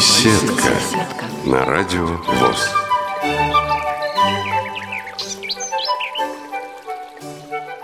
[0.00, 0.72] Беседка
[1.44, 2.70] на радио ВОЗ.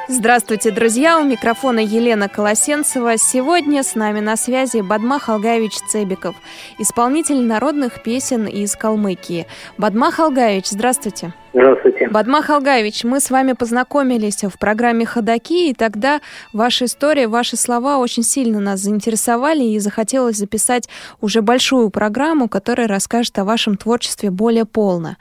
[0.08, 1.20] Здравствуйте, друзья!
[1.20, 3.18] У микрофона Елена Колосенцева.
[3.18, 6.34] Сегодня с нами на связи Бадмах Алгаевич Цебиков,
[6.78, 9.46] исполнитель народных песен из Калмыкии.
[9.76, 11.34] Бадмах Алгаевич, здравствуйте!
[11.56, 12.10] Здравствуйте.
[12.12, 16.20] Бадмах Алгаевич, мы с вами познакомились в программе «Ходоки», и тогда
[16.52, 20.86] ваша история, ваши слова очень сильно нас заинтересовали, и захотелось записать
[21.22, 25.16] уже большую программу, которая расскажет о вашем творчестве более полно.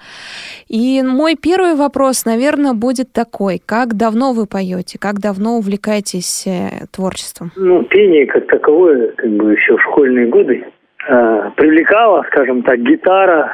[0.68, 3.62] И мой первый вопрос, наверное, будет такой.
[3.66, 5.00] Как давно вы поете?
[5.00, 7.52] Как давно увлекаетесь э, творчеством?
[7.56, 10.66] Ну, пение как таковое, как бы еще в школьные годы,
[11.08, 13.54] э, привлекала, скажем так, гитара.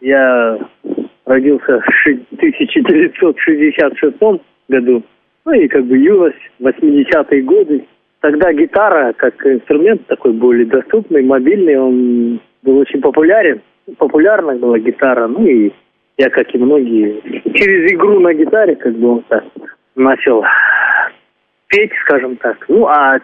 [0.00, 0.58] Я
[1.26, 4.16] родился в 1966
[4.68, 5.02] году.
[5.44, 7.84] Ну и как бы юность, 80-е годы.
[8.20, 13.60] Тогда гитара как инструмент такой более доступный, мобильный, он был очень популярен.
[13.98, 15.70] Популярна была гитара, ну и
[16.18, 17.20] я, как и многие,
[17.54, 19.44] через игру на гитаре, как бы он так
[19.94, 20.44] начал
[21.68, 22.56] петь, скажем так.
[22.68, 23.20] Ну, а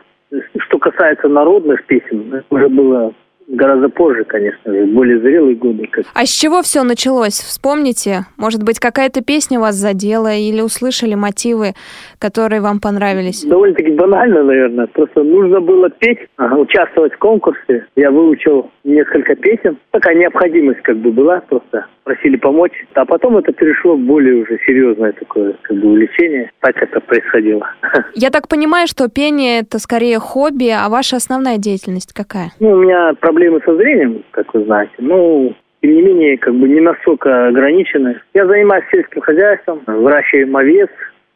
[0.58, 3.12] что касается народных песен, это уже было
[3.52, 5.86] гораздо позже, конечно же, более зрелые годы.
[5.90, 6.06] Как...
[6.14, 7.34] А с чего все началось?
[7.34, 11.74] Вспомните, может быть, какая-то песня вас задела или услышали мотивы,
[12.18, 13.44] которые вам понравились?
[13.44, 14.86] Довольно-таки банально, наверное.
[14.86, 17.86] Просто нужно было петь, участвовать в конкурсе.
[17.94, 19.78] Я выучил несколько песен.
[19.90, 21.86] Такая необходимость как бы была просто.
[22.04, 22.72] Просили помочь.
[22.94, 26.50] А потом это перешло в более уже серьезное такое как бы увлечение.
[26.60, 27.68] Так это происходило.
[28.14, 32.52] Я так понимаю, что пение это скорее хобби, а ваша основная деятельность какая?
[32.58, 34.92] Ну, у меня проблемы со зрением, как вы знаете.
[34.98, 38.20] Ну, тем не менее, как бы не настолько ограничены.
[38.34, 40.90] Я занимаюсь сельским хозяйством, выращиваем овец,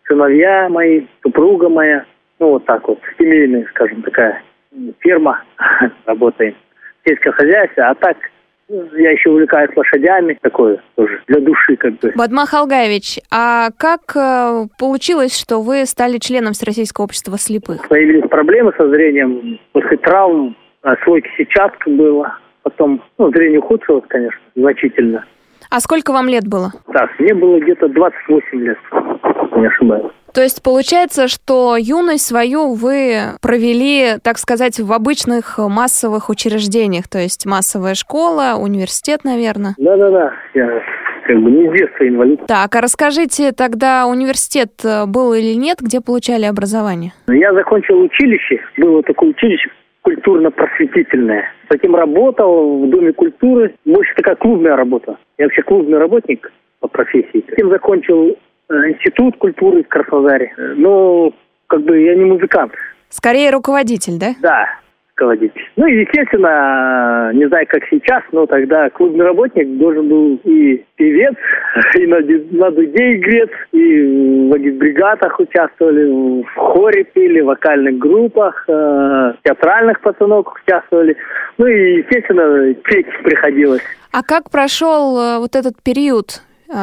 [0.06, 2.04] сыновья мои, супруга моя.
[2.38, 4.42] Ну, вот так вот, семейная, скажем, такая
[5.00, 5.42] ферма,
[6.06, 6.54] работаем.
[7.04, 8.16] Сельское хозяйство, а так
[8.68, 12.12] я еще увлекаюсь лошадями, такое тоже, для души как бы.
[12.16, 17.88] Бадмах Алгаевич, а как э, получилось, что вы стали членом Всероссийского общества слепых?
[17.88, 20.56] Появились проблемы со зрением, после травм,
[21.04, 25.24] слойки сетчатка было, потом, ну, зрение ухудшилось, конечно, значительно.
[25.70, 26.72] А сколько вам лет было?
[26.92, 28.78] Так, мне было где-то 28 лет,
[29.56, 30.12] не ошибаюсь.
[30.32, 37.18] То есть получается, что юность свою вы провели, так сказать, в обычных массовых учреждениях, то
[37.18, 39.74] есть массовая школа, университет, наверное?
[39.78, 40.82] Да-да-да, я
[41.26, 42.46] как бы не с детства инвалид.
[42.46, 44.70] Так, а расскажите, тогда университет
[45.08, 47.12] был или нет, где получали образование?
[47.28, 49.70] Я закончил училище, было такое училище
[50.06, 51.48] культурно-просветительное.
[51.68, 55.16] Затем работал в Доме культуры, больше такая клубная работа.
[55.36, 57.44] Я вообще клубный работник по профессии.
[57.50, 60.54] Затем закончил э, институт культуры в Краснодаре.
[60.76, 61.32] Но
[61.66, 62.72] как бы я не музыкант.
[63.08, 64.34] Скорее руководитель, да?
[64.40, 64.68] Да,
[65.16, 65.68] руководитель.
[65.76, 71.34] Ну и, естественно, не знаю, как сейчас, но тогда клубный работник должен был и певец,
[71.98, 78.64] и на, на дуде игрец, и в агитбригадах участвовали, в хоре пели, в вокальных группах,
[78.68, 81.16] э, театральных постановках участвовали.
[81.58, 83.82] Ну и, естественно, петь приходилось.
[84.12, 86.42] А как прошел э, вот этот период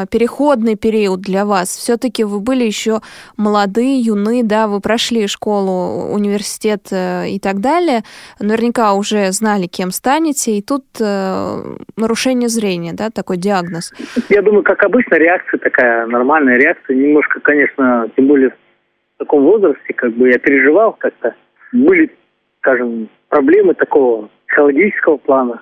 [0.10, 1.70] переходный период для вас.
[1.70, 3.02] Все-таки вы были еще
[3.38, 8.02] молодые, юны, да, вы прошли школу, университет э, и так далее.
[8.40, 11.58] Наверняка уже знали, кем станете, и тут э,
[11.98, 13.94] нарушение зрения, да, такой диагноз.
[14.30, 16.96] Я думаю, как обычно, реакция такая, нормальная реакция.
[16.96, 21.36] Немножко, конечно, тем более в таком возрасте, как бы я переживал как-то.
[21.72, 22.12] Были,
[22.60, 25.62] скажем, проблемы такого психологического плана.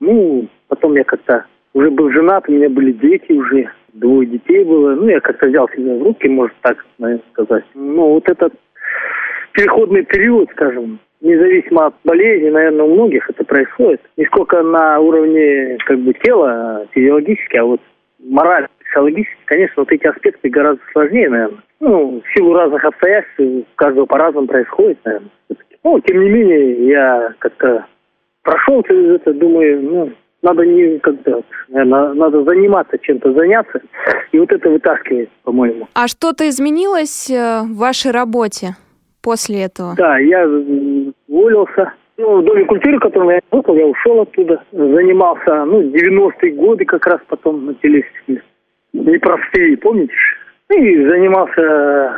[0.00, 4.94] Ну, потом я как-то уже был женат, у меня были дети уже, двое детей было.
[4.94, 7.64] Ну, я как-то взял себя в руки, может так, наверное, сказать.
[7.74, 8.52] Ну, вот этот
[9.52, 14.00] переходный период, скажем, независимо от болезни, наверное, у многих это происходит.
[14.16, 17.80] Не сколько на уровне как бы тела физиологически, а вот
[18.18, 21.62] морально, психологически, конечно, вот эти аспекты гораздо сложнее, наверное.
[21.80, 25.30] Ну, в силу разных обстоятельств, у каждого по-разному происходит, наверное.
[25.84, 27.86] Ну, тем не менее, я как-то
[28.42, 33.80] прошел через это, думаю, ну, надо не как-то, наверное, надо заниматься чем-то, заняться,
[34.32, 35.88] и вот это вытаскивает, по-моему.
[35.94, 38.76] А что-то изменилось э, в вашей работе
[39.22, 39.94] после этого?
[39.96, 40.46] Да, я
[41.28, 41.92] уволился.
[42.18, 44.62] Ну, в Доме культуры, в котором я работал, я ушел оттуда.
[44.72, 48.04] Занимался, ну, 90-е годы как раз потом начались
[48.92, 50.12] непростые, помните?
[50.70, 52.14] И занимался,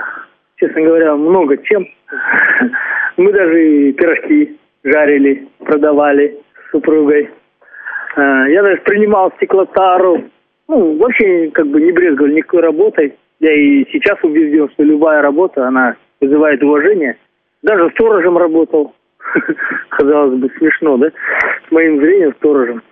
[0.56, 1.86] честно говоря, много чем.
[3.16, 7.30] Мы даже пирожки жарили, продавали с супругой.
[8.16, 10.24] Э, я даже принимал стеклотару.
[10.68, 13.14] Ну, вообще как бы не брезговал никакой работой.
[13.40, 17.16] Я и сейчас убежден, что любая работа, она вызывает уважение.
[17.62, 18.94] Даже сторожем работал.
[19.90, 21.08] Казалось бы, смешно, да?
[21.68, 22.82] С моим зрением сторожем.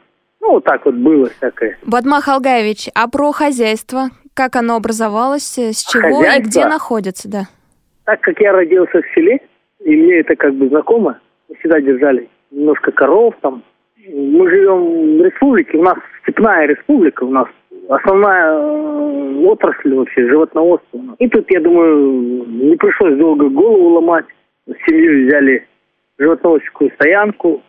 [0.40, 1.78] Ну, вот так вот было всякое.
[1.84, 4.08] Бадмах Алгаевич, а про хозяйство?
[4.34, 6.40] Как оно образовалось, с чего хозяйство?
[6.40, 7.42] и где находится, да?
[8.04, 9.40] Так как я родился в селе,
[9.84, 13.62] и мне это как бы знакомо, мы всегда держали немножко коров там.
[14.08, 17.46] Мы живем в республике, у нас степная республика, у нас
[17.88, 21.00] основная э, отрасль вообще животноводство.
[21.20, 24.24] И тут, я думаю, не пришлось долго голову ломать.
[24.86, 25.66] Семью взяли
[26.18, 27.62] животноводческую стоянку,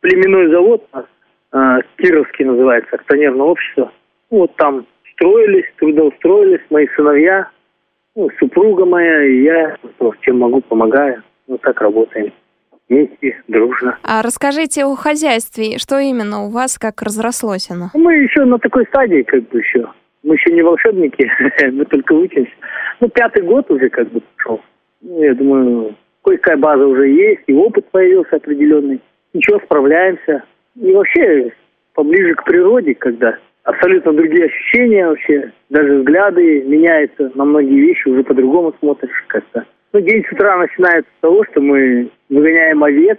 [0.00, 1.04] племенной завод нас,
[1.52, 3.92] э, Кировский называется, акционерное общество.
[4.30, 7.50] Вот там строились, трудоустроились мои сыновья,
[8.16, 9.76] ну, супруга моя и я,
[10.20, 11.22] чем могу, помогаю.
[11.46, 12.32] Вот так работаем
[12.88, 13.98] вместе, дружно.
[14.02, 15.78] А расскажите о хозяйстве.
[15.78, 17.90] Что именно у вас, как разрослось оно?
[17.94, 19.86] Мы еще на такой стадии, как бы еще.
[20.22, 21.30] Мы еще не волшебники,
[21.72, 22.52] мы только учимся.
[23.00, 24.60] Ну, пятый год уже как бы пошел.
[25.02, 29.00] Ну, я думаю, кое-какая база уже есть, и опыт появился определенный.
[29.34, 30.44] Ничего, справляемся.
[30.80, 31.52] И вообще,
[31.94, 38.22] поближе к природе, когда абсолютно другие ощущения вообще, даже взгляды меняются, на многие вещи уже
[38.22, 39.66] по-другому смотришь как-то.
[39.94, 43.18] Ну, день с утра начинается с того, что мы выгоняем овец,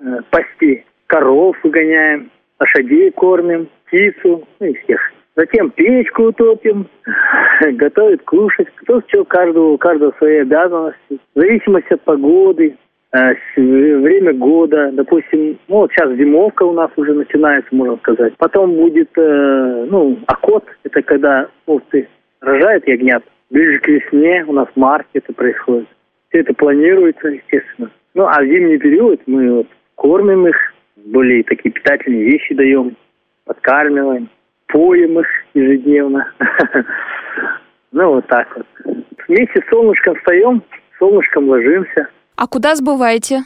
[0.00, 5.00] э, пасти коров выгоняем, лошадей кормим, птицу, ну и всех.
[5.36, 6.88] Затем печку утопим,
[7.60, 8.66] готовят кушать.
[8.82, 11.20] Кто что, каждого, у каждого свои обязанности.
[11.36, 12.76] В зависимости от погоды,
[13.12, 14.90] э, время года.
[14.90, 18.34] Допустим, ну вот сейчас зимовка у нас уже начинается, можно сказать.
[18.38, 22.08] Потом будет, э, ну, окот, это когда овцы
[22.40, 23.22] рожают ягнят.
[23.50, 25.86] Ближе к весне, у нас марте это происходит.
[26.28, 27.90] Все это планируется, естественно.
[28.14, 30.56] Ну, а в зимний период мы вот кормим их,
[30.96, 32.96] более такие питательные вещи даем,
[33.44, 34.28] подкармливаем,
[34.68, 36.30] поем их ежедневно.
[37.90, 38.66] Ну, вот так вот.
[39.28, 40.62] Вместе с солнышком встаем,
[40.98, 42.08] солнышком ложимся.
[42.36, 43.44] А куда сбываете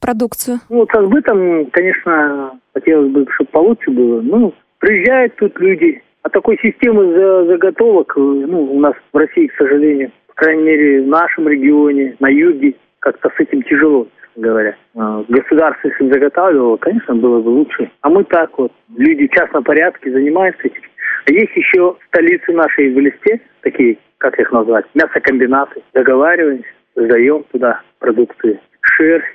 [0.00, 0.58] продукцию?
[0.68, 4.20] Ну, вот со сбытом, конечно, хотелось бы, чтобы получше было.
[4.20, 6.02] Ну, приезжают тут люди.
[6.22, 11.48] А такой системы заготовок, ну, у нас в России, к сожалению, крайней мере, в нашем
[11.48, 14.74] регионе, на юге, как-то с этим тяжело, говоря.
[14.96, 17.90] А, государство, если бы заготавливало, конечно, было бы лучше.
[18.00, 20.82] А мы так вот, люди в частном порядке занимаются этим.
[21.26, 25.82] А есть еще столицы нашей в листе, такие, как их назвать, мясокомбинаты.
[25.92, 28.58] Договариваемся, сдаем туда продукты.
[28.80, 29.26] Шерсть,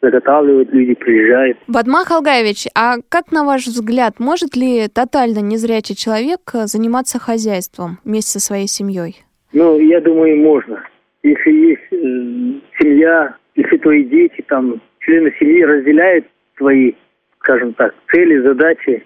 [0.00, 1.58] заготавливают люди, приезжают.
[1.66, 8.38] Бадмах Алгаевич, а как, на ваш взгляд, может ли тотально незрячий человек заниматься хозяйством вместе
[8.38, 9.25] со своей семьей?
[9.56, 10.84] Ну, я думаю, можно.
[11.22, 16.26] Если есть э, семья, если твои дети, там, члены семьи разделяют
[16.58, 16.92] свои,
[17.38, 19.02] скажем так, цели, задачи,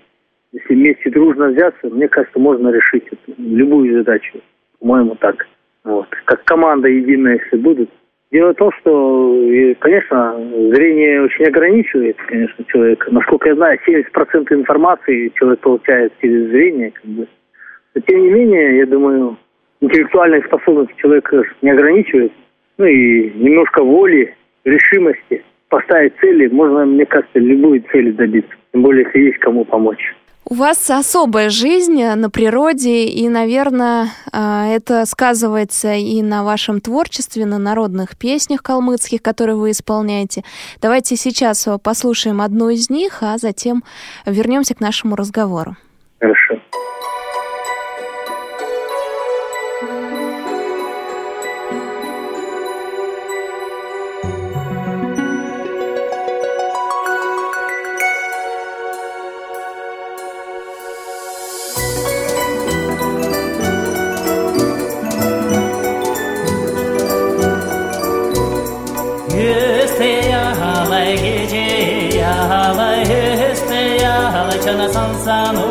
[0.50, 4.40] если вместе дружно взяться, мне кажется, можно решить эту, любую задачу.
[4.80, 5.46] По-моему, так.
[5.84, 6.08] Вот.
[6.24, 7.88] Как команда единая, если будут.
[8.32, 9.32] Дело в том, что,
[9.78, 10.34] конечно,
[10.74, 13.06] зрение очень ограничивает, конечно, человека.
[13.12, 16.90] Насколько я знаю, 70% информации человек получает через зрение.
[16.90, 17.28] Как бы.
[17.94, 19.36] Но, тем не менее, я думаю,
[19.80, 22.32] интеллектуальные способности человека не ограничивает.
[22.78, 24.34] Ну и немножко воли,
[24.64, 28.52] решимости поставить цели, можно, мне кажется, любую цель добиться.
[28.72, 30.14] Тем более, если есть кому помочь.
[30.44, 37.46] У вас особая жизнь на природе, и, наверное, а, это сказывается и на вашем творчестве,
[37.46, 40.42] на народных песнях калмыцких, которые вы исполняете.
[40.82, 43.84] Давайте сейчас послушаем одну из них, а затем
[44.26, 45.76] вернемся к нашему разговору.
[46.18, 46.58] Хорошо.
[75.24, 75.69] sun.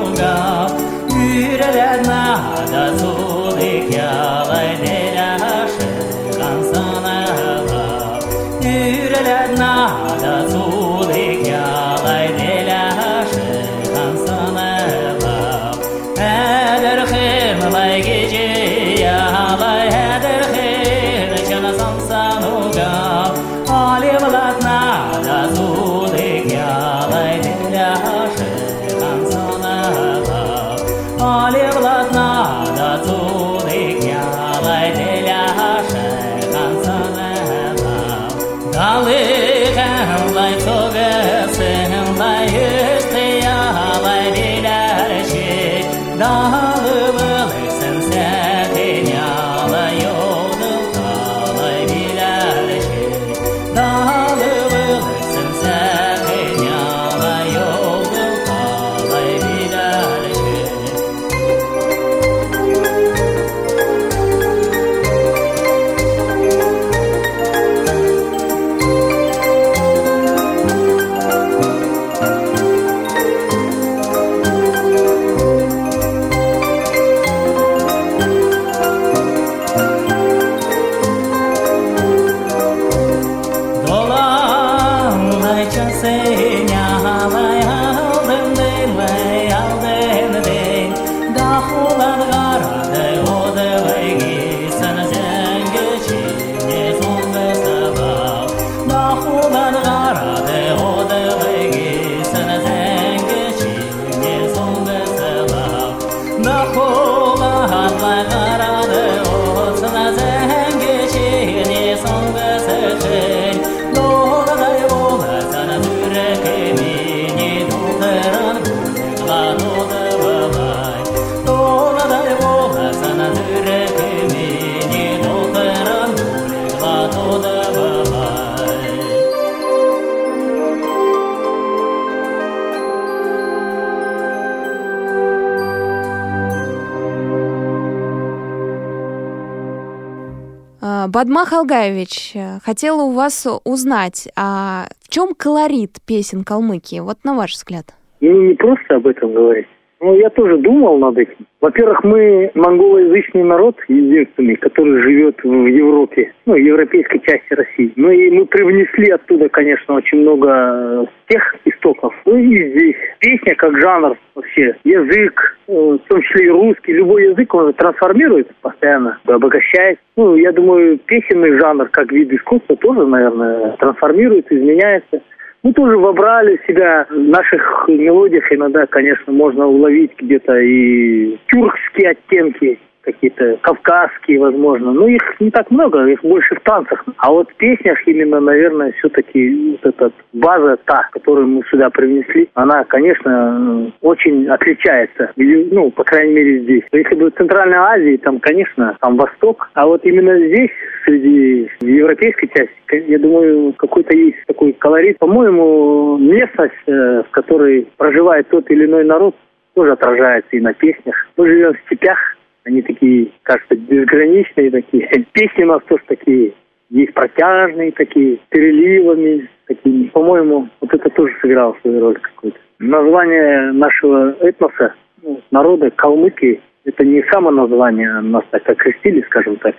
[141.60, 147.51] Бадма Халгаевич, хотела у вас узнать, а в чем колорит песен Калмыкии, вот на ваш
[147.54, 147.86] взгляд?
[148.22, 149.68] Ну, не просто об этом говорить.
[150.00, 151.48] Ну, я тоже думал над этим.
[151.62, 157.92] Во-первых, мы монголоязычный народ, единственный, который живет в Европе, ну, европейской части России.
[157.98, 162.13] Ну, и мы привнесли оттуда, конечно, очень много э, тех истоков.
[162.25, 167.25] Ну, и здесь песня как жанр вообще, язык, э, в том числе и русский, любой
[167.25, 170.00] язык, он трансформируется постоянно, обогащает.
[170.16, 175.22] Ну, я думаю, песенный жанр как вид искусства тоже, наверное, трансформируется, изменяется.
[175.62, 178.51] Мы тоже вобрали в себя в наших мелодиях.
[178.51, 184.91] Иногда, конечно, можно уловить где-то и тюркские оттенки, какие-то кавказские, возможно.
[184.91, 187.03] Но их не так много, их больше в танцах.
[187.18, 192.50] А вот в песнях именно, наверное, все-таки вот эта база та, которую мы сюда привнесли,
[192.53, 195.32] она, конечно, очень отличается.
[195.36, 196.84] Ну, по крайней мере, здесь.
[196.91, 199.70] Если бы в Центральной Азии, там, конечно, там Восток.
[199.74, 200.72] А вот именно здесь,
[201.06, 205.18] среди европейской части, я думаю, какой-то есть такой колорит.
[205.20, 209.36] По-моему, местность, э, в которой проживает тот или иной народ,
[209.74, 211.15] тоже отражается и на песнях.
[211.38, 212.18] Мы живем в степях,
[212.66, 215.08] они такие, кажется, безграничные такие.
[215.34, 216.54] Песни у нас тоже такие
[216.89, 220.08] есть протяжные такие, с переливами такими.
[220.08, 222.58] По-моему, вот это тоже сыграло свою роль какую-то.
[222.80, 229.75] Название нашего этноса, ну, народа Калмыки, это не само название, нас так окрестили, скажем так.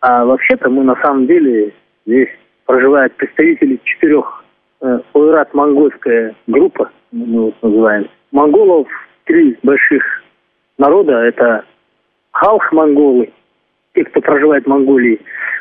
[0.00, 1.72] А вообще-то мы на самом деле
[2.06, 2.28] здесь
[2.64, 4.44] проживают представители четырех
[4.80, 8.08] э, ойрат-монгольская группа, мы вот называем.
[8.32, 8.88] Монголов
[9.24, 10.22] три больших
[10.78, 11.64] народа, это
[12.34, 13.30] халх монголы,
[13.94, 15.20] те, кто проживает в Монголии,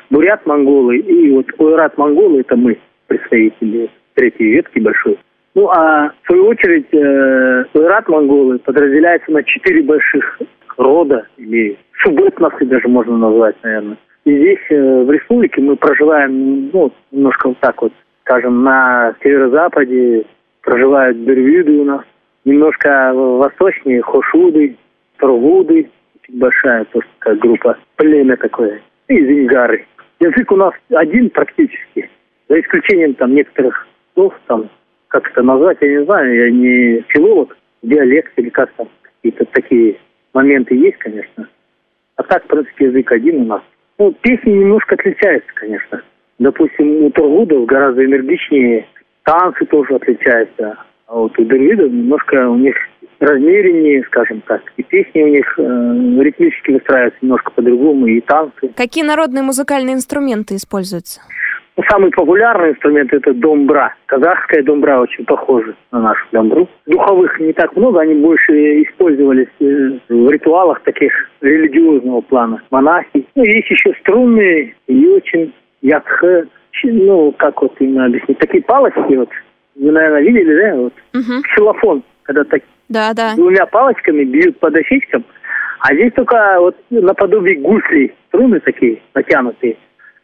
[0.10, 2.77] бурят монголы и вот ойрат монголы, это мы,
[3.08, 5.18] представители третьей ветки большой.
[5.56, 10.39] Ну, а в свою очередь э, ойрат монголы подразделяются на четыре больших
[10.77, 13.98] рода, или субэтносы даже можно назвать, наверное.
[14.25, 20.25] И здесь, э, в республике, мы проживаем, ну, немножко вот так вот, скажем, на северо-западе
[20.63, 22.01] проживают бервиды у нас,
[22.46, 24.75] немножко восточнее хошуды,
[25.18, 25.89] тургуды,
[26.30, 29.86] большая такая группа, племя такое, и зингары.
[30.20, 32.10] Язык у нас один практически,
[32.50, 34.70] за исключением там некоторых слов, там,
[35.08, 39.98] как это назвать, я не знаю, я не филолог, диалект или как там, какие-то такие
[40.34, 41.48] моменты есть, конечно.
[42.15, 43.62] А так, в принципе, язык один у нас.
[43.98, 46.01] Ну, песни немножко отличаются, конечно.
[46.39, 48.88] Допустим, у Тургудов гораздо энергичнее,
[49.24, 50.77] танцы тоже отличаются.
[51.08, 52.75] А вот у Давида немножко у них
[53.24, 54.62] размереннее, скажем так.
[54.77, 58.70] И песни у них э, ритмически выстраиваются немножко по-другому, и танцы.
[58.75, 61.22] Какие народные музыкальные инструменты используются?
[61.75, 63.96] Ну, самый популярный инструмент– это домбра.
[64.06, 66.70] Казахская домбра очень похожа на нашу домбру.
[66.86, 71.12] Духовых не так много, они больше использовались э, в ритуалах таких
[71.42, 72.62] религиозного плана.
[72.70, 73.25] Монахи.
[73.34, 76.46] Ну, есть еще струнные и очень ятхэ.
[76.84, 78.38] Ну, как вот именно объяснить?
[78.39, 79.30] Такие палочки вот.
[79.75, 80.75] Вы, наверное, видели, да?
[80.75, 80.94] Вот.
[81.13, 81.42] Угу.
[81.44, 83.35] Ксилофон, когда так да, да.
[83.35, 85.23] двумя палочками бьют по дощечкам.
[85.79, 89.77] А здесь только вот наподобие гуслей, струны такие натянутые.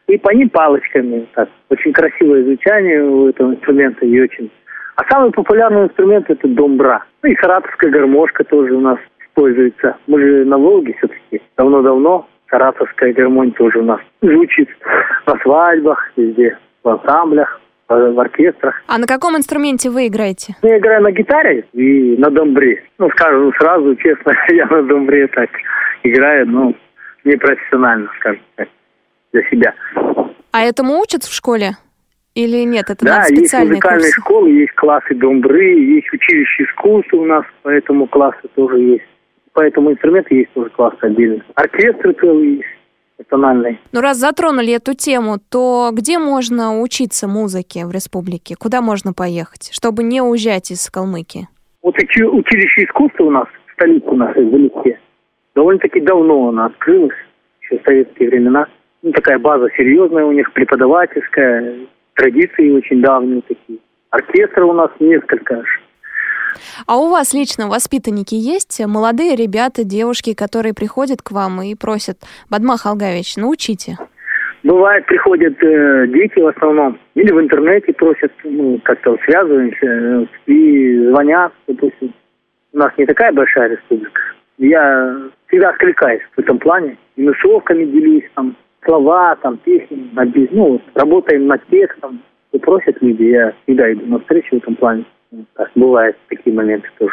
[0.06, 1.26] И по ним палочками.
[1.34, 4.50] Так, очень красивое звучание у этого инструмента и очень.
[4.96, 7.04] А самый популярный инструмент это домбра.
[7.22, 9.96] Ну и саратовская гармошка тоже у нас используется.
[10.06, 12.26] Мы же на Волге все-таки давно-давно.
[12.50, 14.68] Саратовская гармонь тоже у нас звучит
[15.26, 17.60] на свадьбах, везде, в ансамблях
[17.90, 18.82] в оркестрах.
[18.86, 20.54] А на каком инструменте вы играете?
[20.62, 22.82] Я играю на гитаре и на домбре.
[22.98, 25.50] Ну, скажу сразу, честно, я на домбре так
[26.02, 26.76] играю, ну,
[27.24, 28.68] не профессионально, скажем так,
[29.32, 29.74] для себя.
[30.52, 31.72] А этому учат в школе?
[32.34, 34.20] Или нет, это да, надо есть музыкальные курсы?
[34.20, 39.04] школы, есть классы домбры, есть училище искусства у нас, поэтому классы тоже есть.
[39.52, 41.44] Поэтому инструменты есть тоже классы отдельно.
[41.56, 42.79] Оркестры целые есть
[43.20, 43.78] национальной.
[43.92, 48.56] Ну, раз затронули эту тему, то где можно учиться музыке в республике?
[48.58, 51.48] Куда можно поехать, чтобы не уезжать из Калмыкии?
[51.82, 54.98] Вот учи, училище искусства у нас, столица у нас в Велике,
[55.54, 57.16] довольно-таки давно она открылась,
[57.62, 58.66] еще в советские времена.
[59.02, 63.78] Ну, такая база серьезная у них, преподавательская, традиции очень давние такие.
[64.10, 65.79] Оркестры у нас несколько аж.
[66.86, 68.80] А у вас лично воспитанники есть?
[68.86, 72.18] Молодые ребята, девушки, которые приходят к вам и просят,
[72.50, 73.96] Бадмах Алгавич, научите.
[74.62, 81.06] Бывает, приходят э, дети в основном, или в интернете просят, ну, как-то связываемся, э, и
[81.06, 82.12] звонят, допустим.
[82.72, 84.20] У нас не такая большая республика.
[84.58, 85.16] Я
[85.48, 86.98] всегда откликаюсь в этом плане.
[87.16, 88.54] И мысовками делюсь, там,
[88.84, 90.10] слова, там, песни,
[90.52, 92.22] ну, работаем над текстом.
[92.52, 95.04] И просят люди, я всегда иду на встречу в этом плане.
[95.54, 97.12] Так, бывают такие моменты тоже.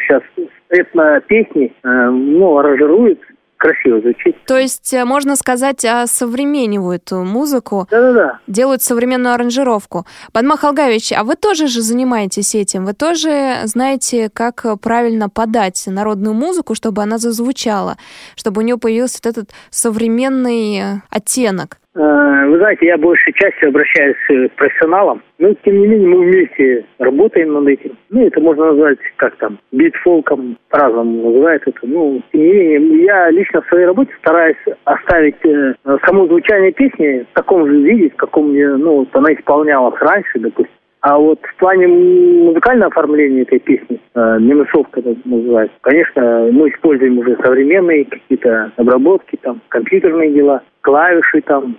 [0.00, 0.22] Сейчас
[0.68, 3.20] этно песни, э, ну, аранжируют
[3.56, 4.36] красиво звучит.
[4.44, 8.40] То есть, э, можно сказать, современнивают музыку, Да-да-да.
[8.46, 10.04] делают современную аранжировку.
[10.32, 12.84] Падма Халгавич, а вы тоже же занимаетесь этим?
[12.84, 17.96] Вы тоже знаете, как правильно подать народную музыку, чтобы она зазвучала,
[18.36, 21.78] чтобы у нее появился вот этот современный э, оттенок?
[21.96, 26.24] Э, вы знаете, я большей частью обращаюсь э, к профессионалам, но тем не менее мы
[26.26, 27.96] вместе работаем над этим.
[28.10, 31.78] Ну, это можно назвать как там, битфолком, по-разному называют это.
[31.82, 35.74] Ну, тем не менее, я лично в своей работе стараюсь оставить э,
[36.04, 40.74] само звучание песни в таком же виде, в каком ну, вот она исполнялась раньше, допустим.
[41.04, 47.18] А вот в плане музыкального оформления этой песни, э, минусовка это называется, конечно, мы используем
[47.18, 51.76] уже современные какие-то обработки, там, компьютерные дела, клавиши там,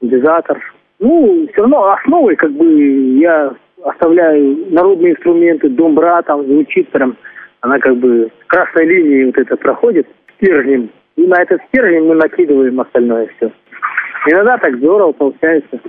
[0.00, 0.60] синтезатор.
[1.00, 2.64] Ну, все равно основой, как бы,
[3.18, 7.16] я оставляю народные инструменты, домбра там звучит прям,
[7.62, 10.88] она как бы красной линией вот это проходит, стержнем.
[11.16, 13.50] И на этот стержень мы накидываем остальное все.
[14.28, 15.80] Иногда так здорово получается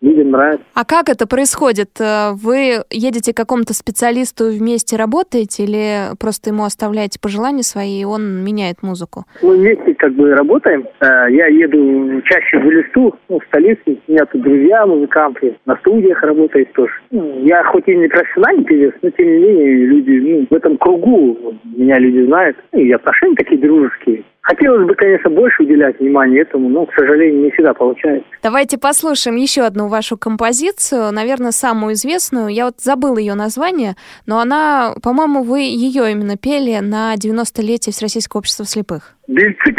[0.00, 0.64] людям нравится.
[0.74, 2.00] А как это происходит?
[2.00, 8.04] Э, вы едете к какому-то специалисту вместе работаете или просто ему оставляете пожелания свои, и
[8.04, 9.24] он меняет музыку?
[9.42, 10.86] Мы вместе как бы работаем.
[11.00, 13.98] Э, я еду чаще в Элисту, ну, в столицу.
[14.06, 16.92] У меня тут друзья, музыканты, на студиях работают тоже.
[17.10, 20.76] Ну, я хоть и не профессиональный певец, но тем не менее люди ну, в этом
[20.78, 22.56] кругу меня люди знают.
[22.72, 24.24] Ну, и отношения такие дружеские.
[24.46, 28.28] Хотелось бы, конечно, больше уделять внимание этому, но, к сожалению, не всегда получается.
[28.44, 32.46] Давайте послушаем еще одну вашу композицию, наверное, самую известную.
[32.46, 38.38] Я вот забыла ее название, но она, по-моему, вы ее именно пели на 90-летие Всероссийского
[38.38, 39.16] общества слепых.
[39.26, 39.78] Бельцик.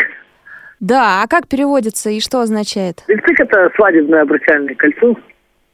[0.82, 3.06] Да, а как переводится и что означает?
[3.08, 5.16] Бельцик– это свадебное обручальное кольцо.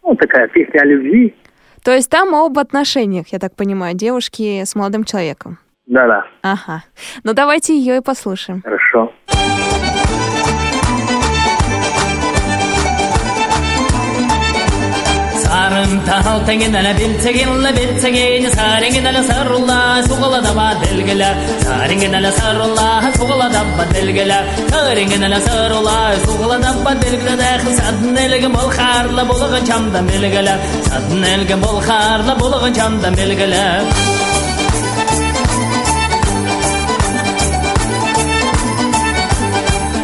[0.03, 1.33] Ну, такая песня о любви.
[1.83, 5.57] То есть там об отношениях, я так понимаю, девушки с молодым человеком.
[5.93, 6.25] Да-да.
[6.41, 6.83] Ага.
[7.23, 8.63] Ну давайте ее и послушаем.
[8.63, 9.11] Хорошо.
[15.43, 21.29] Sarımtal tenginele bil teginle bil tegin Saringinele sarrulla suğula da ba delgele
[21.65, 24.39] Saringinele sarrulla suğula da ba delgele
[24.71, 30.57] Saringinele sarrulla suğula da ba delgele Daxil sadın elgin bol xarla bulğın çamda belgele
[30.89, 32.39] Sadın elgin bol xarla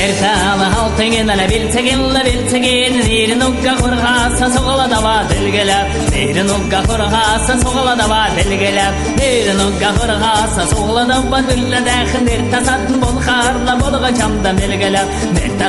[0.00, 7.92] Мәрсәлі халтыңын әлі білтігілі білтігін Зейрін ұққа құрғаса соғыла дава тілгіліп Зейрін ұққа құрғаса соғыла
[8.00, 14.14] дава тілгіліп Зейрін ұққа құрғаса соғыла дава түрлі дәхін Мерта сатын бол қарда болға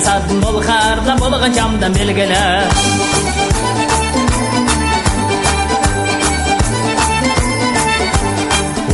[0.07, 1.51] сатын бол қарда болға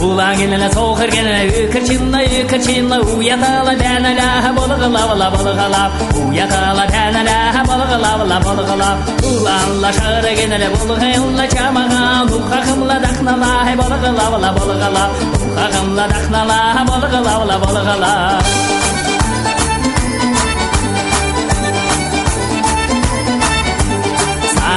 [0.05, 9.93] Ула келіне соқыр келіне үкірчинна үкірчинна уятала дәнәләһә балығылавала балығалап уятала дәнәләһә балығылавала балығалап Уланла
[9.99, 10.37] шары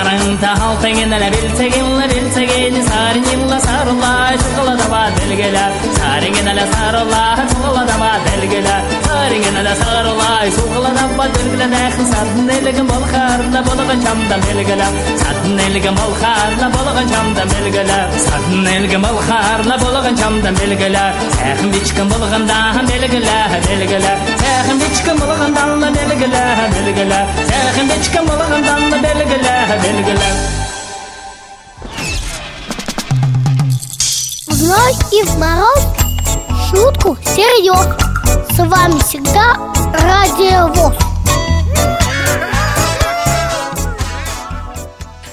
[0.10, 4.14] болғыла Saranta haltingen la biltegen la biltegen sarin la sarla
[4.44, 5.66] chukla da ba delgela
[6.00, 8.99] saringen la sarla chukla da ba
[12.11, 14.89] sadne legam bol khar la bol cham da delgela
[15.23, 19.97] sadne legam bol khar la bol cham da delgela sadne legam bol khar la bol
[20.21, 21.05] cham da delgela
[21.39, 22.59] sakhim bichkam bol ganda
[22.91, 26.45] delgela delgela sakhim bichkam bol ganda delgela
[26.75, 27.21] delgela
[27.51, 30.31] sakhim bichkam bol ganda delgela delgela
[34.61, 35.83] Вновь и в мороз
[36.69, 38.10] шутку серьез.
[38.61, 39.55] С вами всегда
[39.95, 41.10] Радио ВОЗ.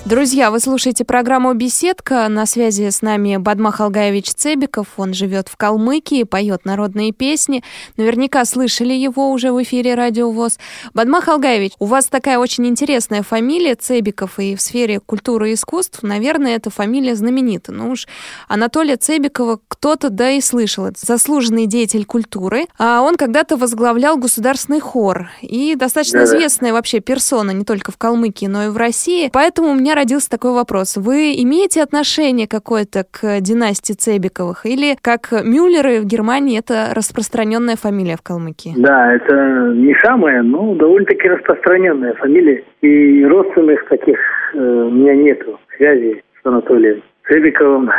[0.08, 2.30] Друзья, вы слушаете программу «Беседка».
[2.30, 4.88] На связи с нами Бадмах Алгаевич Цебиков.
[4.96, 7.62] Он живет в Калмыкии, поет народные песни.
[7.98, 10.60] Наверняка слышали его уже в эфире Радио ВОЗ.
[10.94, 16.02] Бадмах Алгаевич, у вас такая очень интересная фамилия Цебиков, и в сфере культуры и искусств,
[16.04, 17.74] наверное, эта фамилия знаменита.
[17.74, 18.08] Ну уж
[18.48, 20.86] Анатолия Цебикова кто-то да и слышал.
[20.86, 22.68] Это заслуженный деятель культуры.
[22.78, 25.32] А он когда-то возглавлял государственный хор.
[25.42, 29.30] И достаточно известная вообще персона не только в Калмыкии, но и в России.
[29.34, 30.98] Поэтому у меня родился такой вопрос.
[30.98, 34.66] Вы имеете отношение какое-то к династии Цебиковых?
[34.66, 38.74] Или, как Мюллеры в Германии, это распространенная фамилия в Калмыкии?
[38.78, 39.34] Да, это
[39.76, 42.64] не самая, но довольно-таки распространенная фамилия.
[42.82, 44.20] И родственных таких
[44.54, 47.90] э, у меня нету связи с Анатолием Цебиковым.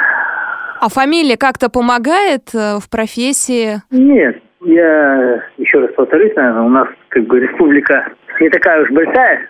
[0.80, 3.82] А фамилия как-то помогает э, в профессии?
[3.90, 9.48] Нет, я еще раз повторюсь, наверное, у нас как бы республика не такая уж большая.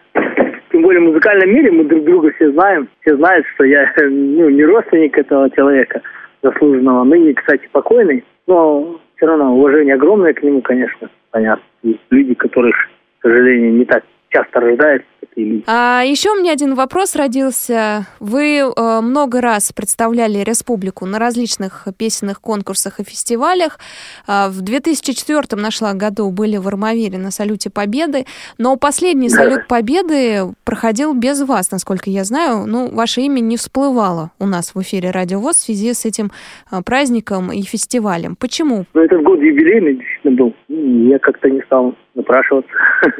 [0.71, 2.89] Тем более в музыкальном мире мы друг друга все знаем.
[3.01, 6.03] Все знают, что я ну, не родственник этого человека
[6.43, 7.05] заслуженного.
[7.05, 8.25] Ныне, кстати, покойный.
[8.47, 11.65] Но все равно уважение огромное к нему, конечно, понятно.
[11.83, 12.77] Есть люди, которых,
[13.19, 15.65] к сожалению, не так часто рождаются такие люди.
[15.67, 18.07] А еще у меня один вопрос родился.
[18.21, 23.79] Вы э, много раз представляли республику на различных песенных конкурсах и фестивалях.
[24.27, 28.25] А, в 2004 нашла году были в Армавире на Салюте Победы,
[28.59, 29.37] но последний Да.
[29.37, 32.67] Салют Победы проходил без вас, насколько я знаю.
[32.67, 36.31] Ну, ваше имя не всплывало у нас в эфире Радио ВОЗ в связи с этим
[36.71, 38.37] э, праздником и фестивалем.
[38.37, 38.85] Почему?
[38.95, 40.55] Но этот год юбилейный действительно был.
[40.69, 42.71] Я как-то не стал напрашиваться.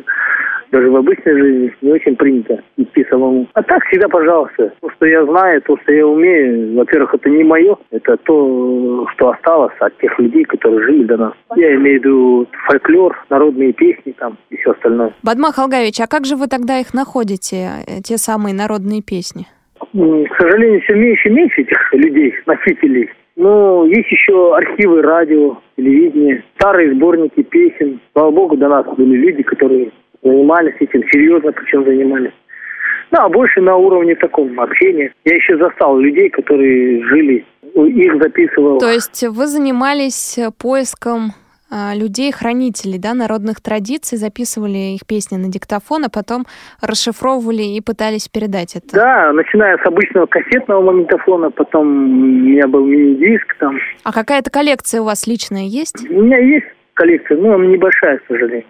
[0.71, 3.47] Даже в обычной жизни не очень принято идти самому.
[3.55, 4.73] А так всегда, пожалуйста.
[4.81, 7.77] То, что я знаю, то, что я умею, во-первых, это не мое.
[7.91, 11.33] Это то, что осталось от тех людей, которые жили до нас.
[11.57, 15.15] Я имею в виду фольклор, народные песни там и все остальное.
[15.23, 17.69] Бадмах Алгаевич, а как же вы тогда их находите,
[18.05, 19.47] те самые народные песни?
[19.81, 23.09] К сожалению, все меньше и меньше этих людей, носителей.
[23.37, 28.01] Но есть еще архивы радио, телевидения, старые сборники песен.
[28.13, 32.33] Слава богу, до нас были люди, которые занимались этим, серьезно причем занимались.
[33.11, 35.13] Ну, а больше на уровне таком общения.
[35.25, 38.79] Я еще застал людей, которые жили, ну, их записывал.
[38.79, 41.33] То есть вы занимались э, поиском
[41.71, 46.45] а, людей-хранителей, да, народных традиций, записывали их песни на диктофон, а потом
[46.81, 48.95] расшифровывали и пытались передать это.
[48.95, 53.79] Да, начиная с обычного кассетного магнитофона, потом у меня был мини-диск там.
[54.03, 56.09] А какая-то коллекция у вас личная есть?
[56.11, 58.65] У меня есть коллекция, но она небольшая, к сожалению.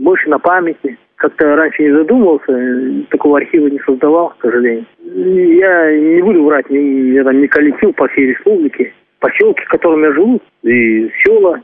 [0.00, 0.96] Больше на памяти.
[1.16, 4.86] Как-то раньше не задумывался, такого архива не создавал, к сожалению.
[5.02, 8.94] Я не буду врать, я там не колесил по всей республике.
[9.18, 11.60] Поселки, в котором я живу, и села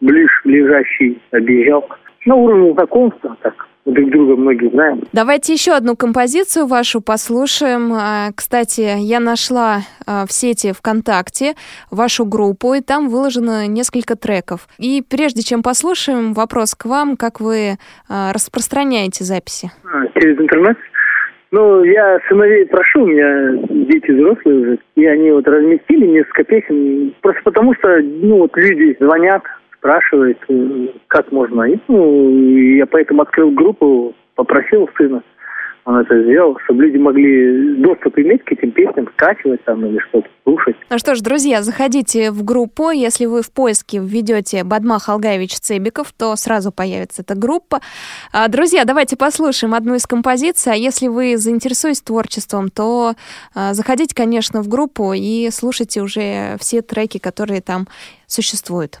[0.00, 1.88] ближ, ближайшие объезжал.
[2.26, 3.54] На уровне знакомства, так,
[3.86, 5.02] друг друга многие знаем.
[5.12, 7.92] Давайте еще одну композицию вашу послушаем.
[7.94, 11.54] А, Кстати, я нашла а, в сети ВКонтакте
[11.90, 14.68] вашу группу, и там выложено несколько треков.
[14.78, 17.78] И прежде чем послушаем, вопрос к вам, как вы
[18.08, 19.70] а, распространяете записи?
[20.14, 20.76] Через интернет.
[21.52, 27.12] Ну, я сыновей прошу, у меня дети взрослые уже, и они вот разместили несколько песен,
[27.22, 29.42] просто потому что, ну, вот люди звонят,
[29.80, 31.64] спрашивают, э, как можно.
[31.64, 32.30] И, ну,
[32.76, 35.22] я поэтому открыл группу, попросил сына,
[35.86, 40.28] он это сделал, чтобы люди могли доступ иметь к этим песням, скачивать там или что-то
[40.44, 40.76] слушать.
[40.90, 42.90] Ну что ж, друзья, заходите в группу.
[42.90, 47.80] Если вы в поиске введете Бадмах Алгаевич Цебиков, то сразу появится эта группа.
[48.32, 50.74] А, Друзья, давайте послушаем одну из композиций.
[50.74, 53.14] А если вы заинтересуетесь творчеством, то
[53.54, 57.86] а, заходите, конечно, в группу и слушайте уже все треки, которые там
[58.26, 59.00] существуют.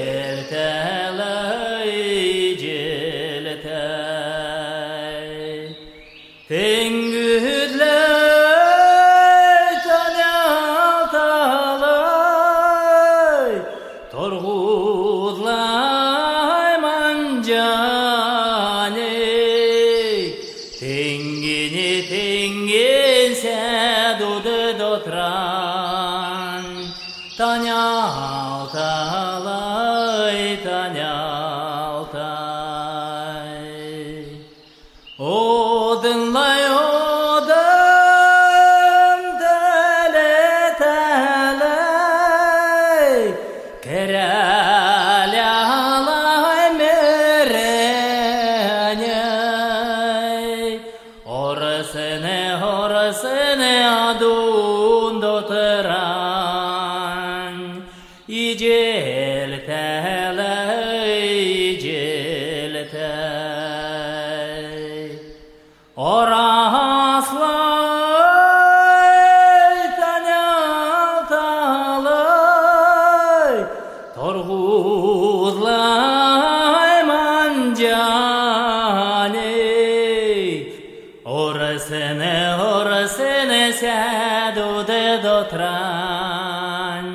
[83.51, 87.05] ne siadu de do tran,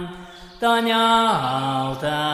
[0.61, 2.27] ta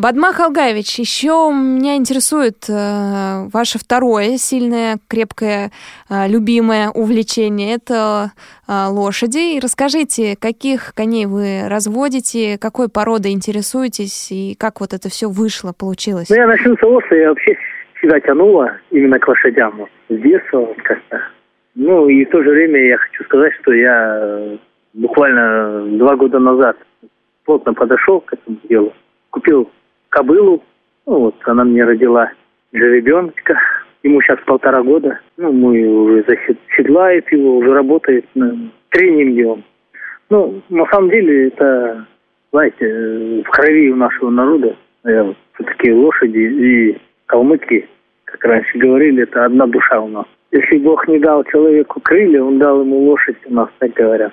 [0.00, 5.72] Бадмах Алгаевич, еще меня интересует э, ваше второе сильное, крепкое,
[6.08, 7.74] э, любимое увлечение.
[7.74, 8.30] Это
[8.66, 9.56] э, лошади.
[9.56, 15.74] И расскажите, каких коней вы разводите, какой породой интересуетесь и как вот это все вышло,
[15.78, 16.30] получилось?
[16.30, 17.58] Ну, я начну с что я вообще
[17.96, 19.86] всегда тянула именно к лошадям.
[20.08, 21.20] С детства как-то.
[21.74, 24.56] Ну, и в то же время я хочу сказать, что я э,
[24.94, 26.78] буквально два года назад
[27.44, 28.94] плотно подошел к этому делу.
[29.28, 29.70] Купил
[30.10, 30.62] кобылу,
[31.06, 32.30] ну, вот она мне родила
[32.72, 33.58] жеребенка.
[34.02, 35.20] Ему сейчас полтора года.
[35.36, 39.64] Ну, мы уже заседлает его, уже работает на тренинге он.
[40.30, 42.06] Ну, на самом деле, это,
[42.52, 47.88] знаете, э, в крови у нашего народа все-таки лошади и калмыки,
[48.24, 50.26] как раньше говорили, это одна душа у нас.
[50.52, 54.32] Если Бог не дал человеку крылья, он дал ему лошадь, у нас так говорят.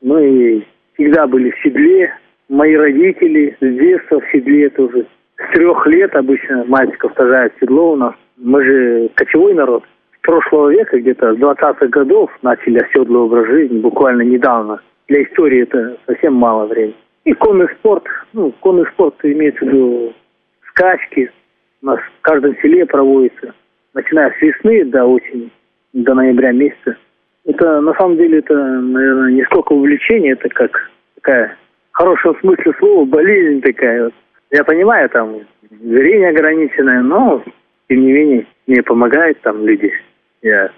[0.00, 0.64] Мы
[0.94, 2.14] всегда были в седле.
[2.48, 5.06] Мои родители с детства в седле тоже.
[5.36, 8.14] С трех лет обычно мальчиков сажают в седло у нас.
[8.36, 9.84] Мы же кочевой народ.
[10.18, 14.80] С прошлого века, где-то с 20-х годов, начали оседлый образ жизни, буквально недавно.
[15.08, 16.96] Для истории это совсем мало времени.
[17.24, 18.04] И конный спорт,
[18.34, 20.12] ну, конный спорт имеется в виду
[20.68, 21.30] скачки.
[21.82, 23.54] У нас в каждом селе проводится,
[23.94, 25.50] начиная с весны до осени,
[25.94, 26.96] до ноября месяца.
[27.46, 31.56] Это, на самом деле, это, наверное, не сколько увлечение, это как такая,
[31.94, 34.10] хорошем смысле слова, болезнь такая.
[34.50, 37.42] Я понимаю, там, зрение ограниченное, но,
[37.88, 39.90] тем не менее, мне помогают там люди.
[40.42, 40.70] Я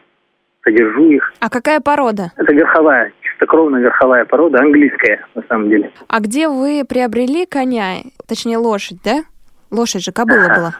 [0.62, 1.32] содержу их.
[1.40, 2.32] А какая порода?
[2.36, 5.90] Это верховая, чистокровная верховая порода, английская, на самом деле.
[6.08, 9.22] А где вы приобрели коня, точнее лошадь, да?
[9.70, 10.76] Лошадь же, кобыла была.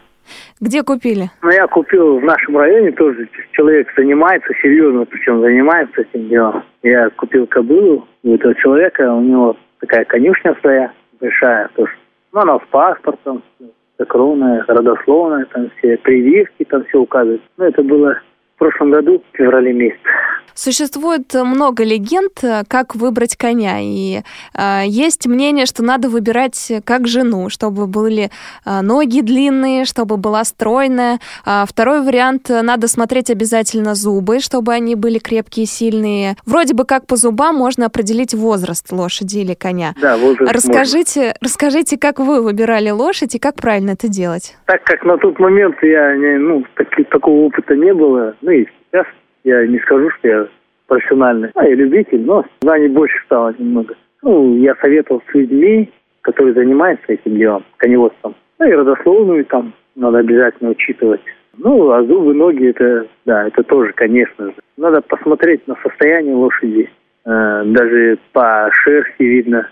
[0.61, 1.31] Где купили?
[1.43, 3.29] Ну, я купил в нашем районе тоже.
[3.53, 6.65] Человек занимается, серьезно причем занимается этим делом.
[6.83, 11.93] Я купил кобылу у этого человека, у него такая конюшня своя, большая тоже.
[12.33, 13.43] Ну, она с паспортом,
[14.09, 17.43] кровная, родословная, там все прививки, там все указывают.
[17.57, 18.19] Ну, это было
[18.57, 20.01] в прошлом году, в феврале месяце.
[20.55, 23.77] Существует много легенд, э, как выбрать коня.
[23.81, 24.23] И
[24.55, 28.31] э, есть мнение, что надо выбирать как жену, чтобы были
[28.65, 31.19] э, ноги длинные, чтобы была стройная.
[31.45, 36.37] А второй вариант э, надо смотреть обязательно зубы, чтобы они были крепкие, сильные.
[36.47, 39.93] Вроде бы как по зубам можно определить возраст лошади или коня.
[40.01, 44.57] Да, возраст Расскажите, расскажите, как вы выбирали лошадь и как правильно это делать?
[44.65, 48.65] Так как на тот момент я не, ну, таки- такого опыта не было, ну и
[48.91, 49.07] сейчас
[49.43, 50.47] я не скажу, что я
[50.87, 53.97] профессиональный, а я любитель, но знаний больше стало немного.
[54.23, 55.91] Ну, я советовал с людьми,
[56.23, 58.37] которые занимаются этим делом, коневодством.
[58.61, 61.21] Ну и родословную там надо обязательно учитывать.
[61.59, 64.55] Ну, а зубы, ноги, это, да, это тоже, конечно же.
[64.77, 66.89] Надо посмотреть на состояние лошади.
[67.25, 69.69] Э, даже по шерсти видно.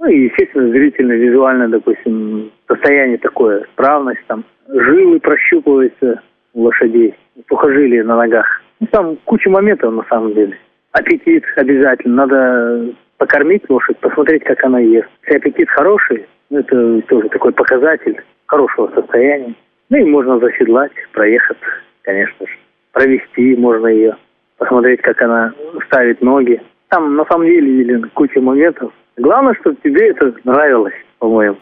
[0.00, 4.44] Ну, и, естественно, зрительно, визуально, допустим, состояние такое, справность там.
[4.68, 6.22] Жилы прощупываются
[6.56, 7.14] лошадей,
[7.48, 8.46] сухожилия на ногах.
[8.80, 10.58] Ну, там куча моментов на самом деле.
[10.92, 12.26] Аппетит обязательно.
[12.26, 15.08] Надо покормить лошадь, посмотреть, как она ест.
[15.22, 19.54] Если аппетит хороший, ну, это тоже такой показатель хорошего состояния.
[19.90, 21.58] Ну и можно заседлать, проехать,
[22.02, 22.52] конечно же.
[22.92, 24.16] Провести можно ее,
[24.58, 25.52] посмотреть, как она
[25.86, 26.60] ставит ноги.
[26.88, 28.92] Там на самом деле, Елена, куча моментов.
[29.16, 31.58] Главное, чтобы тебе это нравилось, по-моему.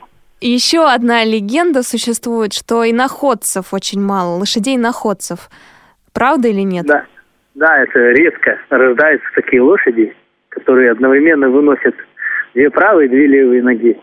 [0.46, 5.48] Еще одна легенда существует, что иноходцев очень мало, лошадей-иноходцев.
[6.12, 6.84] Правда или нет?
[6.84, 7.06] Да,
[7.54, 10.14] да, это редко рождаются такие лошади,
[10.50, 11.94] которые одновременно выносят
[12.52, 13.98] две правые, две левые ноги.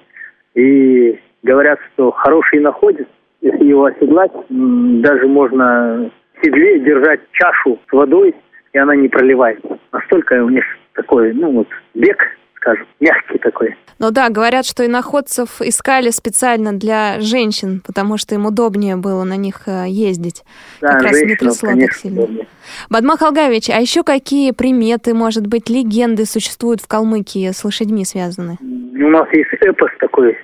[0.55, 3.07] И говорят, что хороший находит,
[3.41, 8.33] если его оседлать, даже можно в седле держать чашу с водой,
[8.73, 9.77] и она не проливается.
[9.91, 12.17] Настолько у них такой, ну вот, бег,
[12.61, 13.75] скажем, мягкий такой.
[13.97, 19.35] Ну да, говорят, что иноходцев искали специально для женщин, потому что им удобнее было на
[19.35, 20.43] них э, ездить.
[20.79, 22.21] Да, как раз не трясло так сильно.
[22.21, 22.47] удобнее.
[22.89, 28.57] Бадмах Алгаевич, а еще какие приметы, может быть, легенды существуют в Калмыкии с лошадьми связаны?
[28.61, 30.37] У нас есть эпос такой,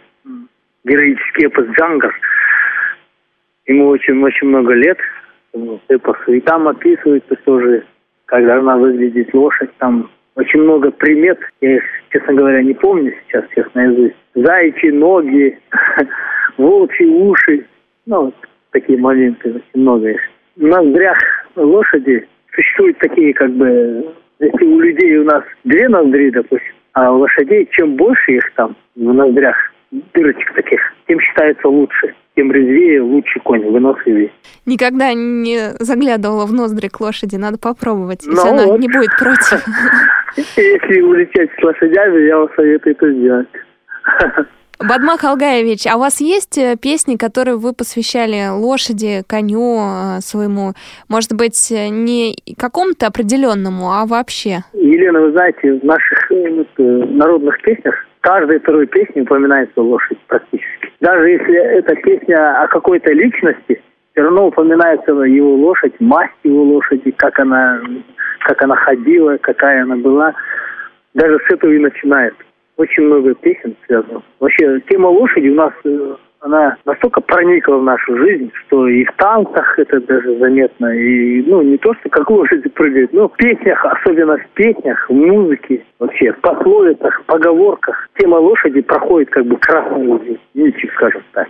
[0.84, 2.13] героический эпос Джангар.
[3.67, 4.97] Ему очень-очень много лет,
[5.88, 6.32] эпосу.
[6.32, 7.84] И там описывается тоже,
[8.25, 9.69] как должна выглядеть лошадь.
[9.77, 11.39] Там очень много примет.
[11.62, 14.15] Я их, честно говоря, не помню сейчас всех наизусть.
[14.36, 15.58] Заячьи ноги,
[16.58, 17.65] волчьи уши.
[18.06, 18.36] Ну, вот
[18.71, 20.21] такие моменты очень много их.
[20.56, 21.17] В ноздрях
[21.56, 27.19] лошади существуют такие, как бы, если у людей у нас две ноздри, допустим, а у
[27.19, 29.56] лошадей, чем больше их там в ноздрях,
[30.13, 32.13] дырочек таких, тем считается лучше.
[32.38, 34.32] Тем резвее, лучше конь, выносливее.
[34.67, 38.80] Никогда не заглядывала в ноздри к лошади, надо попробовать, если Ну она вот.
[38.80, 39.65] не будет против.
[40.56, 43.47] Если улететь с лошадями, я вам советую это сделать.
[44.79, 50.73] Бадмах Алгаевич, а у вас есть э, песни, которые вы посвящали лошади, коню э, своему?
[51.09, 54.59] Может быть, э, не какому-то определенному, а вообще?
[54.73, 56.31] Елена, вы знаете, в наших
[56.77, 60.93] народных песнях каждой второй песне упоминается лошадь практически.
[61.01, 67.11] Даже если это песня о какой-то личности, все равно упоминается его лошадь, масть его лошади,
[67.17, 67.81] как она,
[68.45, 70.35] как она ходила, какая она была.
[71.15, 72.35] Даже с этого и начинает.
[72.77, 74.21] Очень много песен связано.
[74.39, 79.11] Вообще, тема лошади у нас, э, она настолько проникла в нашу жизнь, что и в
[79.17, 80.87] танцах это даже заметно.
[80.95, 85.13] И, ну, не то, что как лошади прыгают, но в песнях, особенно в песнях, в
[85.13, 88.07] музыке, вообще, в пословицах, в поговорках.
[88.17, 91.47] Тема лошади проходит как бы красной нитью, скажем так.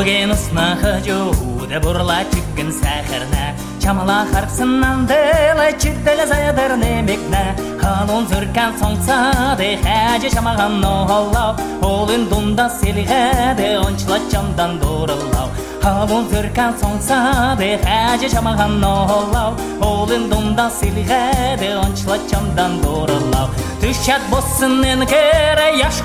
[0.00, 9.54] Булген снаха жууда бурла чиккен сахарна Чамала харксынан дела чиддела заядыр немекна Халун зүркан соңца
[9.60, 11.54] де хәжі шамаған нохоллау
[11.86, 15.52] Олын дунда селиға де ончла чамдан дурылау
[15.84, 19.54] Халун зүркан соңца де хәжі шамаған нохоллау
[19.86, 21.22] Олын дунда селиға
[21.62, 23.54] де ончла чамдан дурылау
[23.84, 26.02] Түшчат боссынын кере яш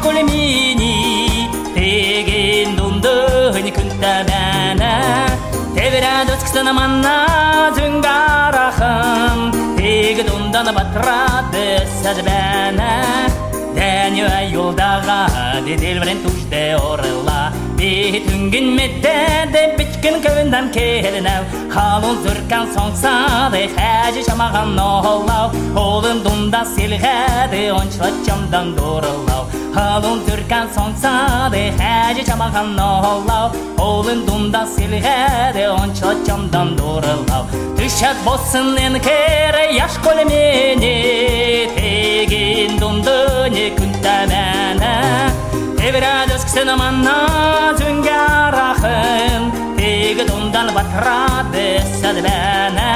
[1.87, 5.29] 세계인 돈도 흔히 군다다나.
[5.77, 9.77] 테베라도 축사나 만나 증가라함.
[9.77, 10.25] 대그
[10.75, 12.91] батрады сәдбәна
[13.77, 21.43] дәнюә юлдаға дедел белән түштә орыла Bitungin meddede bitkin kövündem kelinev.
[21.75, 25.51] Halun zırkan sonsadı Hacı şamağan oğlav.
[25.77, 33.51] Oğlun dunda silgedi Onçla camdan durulav Halun zırkan sonsadı Hacı şamağan oğlav.
[33.79, 37.45] Oğlun dunda silgedi Onçla camdan durulav
[37.79, 41.71] Düşet bozsun en kere Yaş kolemini.
[41.77, 44.97] Tegin dundu ne kuntamana
[45.89, 47.66] Evra dösksen amanna.
[50.57, 52.93] galva attraversata bene.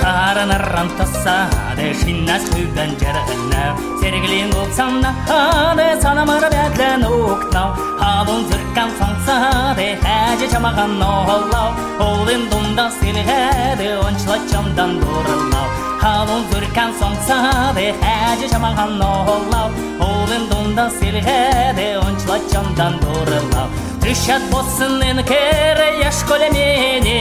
[0.00, 9.97] Şarana rantasa deşin nasıl pencerene жарғына Сергілен болсам нахады санамыр бәдлін ұқтау Халун зүркан соңсады
[10.05, 15.67] әже чамаған олау Олын думда сілғеді ончла чамдан дұрылау
[16.01, 23.69] Халун зүркан соңсады әже чамаған олау Олын думда сілғеді ончла чамдан дұрылау
[24.05, 27.19] Düşət bolsun enkere yaş kolemeni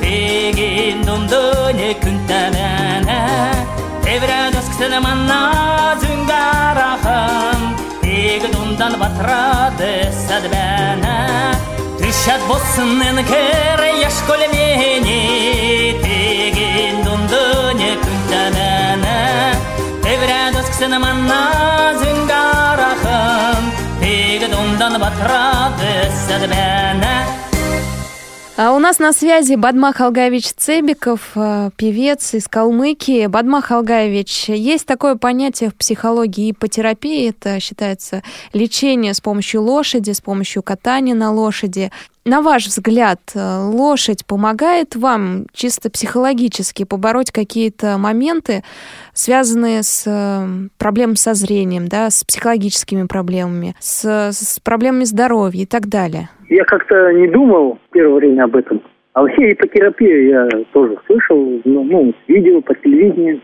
[0.00, 1.96] Tegin dumdune
[4.00, 5.40] күнтәмәнә Evre döskсене манна
[6.00, 7.60] зүнгарахын
[8.02, 9.92] Теги думдан батрады
[10.26, 11.16] сәдбәнә
[12.00, 15.20] Düşət болсын enkere яш kolemeni
[16.04, 19.18] Tegin dumdune күнтәмәнә
[20.14, 21.42] Evre döskсене манна
[22.02, 23.46] зүнгарахын
[28.63, 33.25] а у нас на связи Бадмах Алгаевич Цебиков, э, певец из Калмыкии.
[33.25, 38.21] Бадмах Алгаевич, есть такое понятие в психологии ипотерапии, это считается
[38.53, 41.91] лечение с помощью лошади, с помощью катания на лошади.
[42.23, 43.39] На ваш взгляд, э,
[43.73, 48.61] лошадь помогает вам чисто психологически побороть какие-то моменты,
[49.11, 55.65] связанные с э, проблемами со зрением, да, с психологическими проблемами, с, с проблемами здоровья и
[55.65, 56.29] так далее?
[56.47, 58.83] Я как-то не думал в первое время об этом.
[59.13, 63.41] А вообще ипотерапия я тоже слышал, ну, ну, видел по телевидению,